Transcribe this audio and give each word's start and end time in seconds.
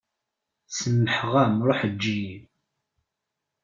Semmḥeɣ-am 0.77 1.55
ṛuḥ 1.67 1.79
eǧǧ-iyi. 1.87 2.37